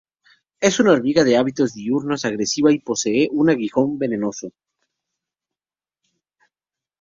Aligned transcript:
Es 0.61 0.79
una 0.79 0.93
hormiga 0.93 1.23
de 1.23 1.37
hábitos 1.37 1.75
diurnos, 1.75 2.25
agresiva, 2.25 2.71
y 2.73 2.79
posee 2.79 3.29
un 3.31 3.51
aguijón 3.51 3.99
venenoso. 3.99 4.51